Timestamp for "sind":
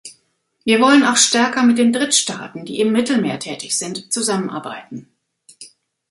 3.77-4.11